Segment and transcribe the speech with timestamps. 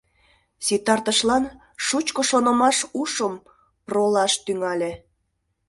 [0.65, 1.43] Ситартышлан
[1.85, 3.33] шучко шонымаш ушым
[3.85, 4.91] пролаш, тӱҥале.